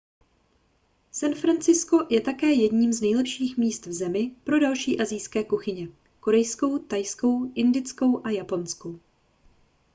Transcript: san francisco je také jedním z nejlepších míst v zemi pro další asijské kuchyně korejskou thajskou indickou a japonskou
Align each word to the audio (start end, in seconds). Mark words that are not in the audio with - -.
san 1.11 1.33
francisco 1.35 2.07
je 2.09 2.21
také 2.21 2.51
jedním 2.51 2.93
z 2.93 3.01
nejlepších 3.01 3.57
míst 3.57 3.85
v 3.85 3.91
zemi 3.93 4.35
pro 4.43 4.59
další 4.59 5.01
asijské 5.01 5.43
kuchyně 5.43 5.87
korejskou 6.19 6.77
thajskou 6.79 7.51
indickou 7.55 8.25
a 8.25 8.29
japonskou 8.29 8.99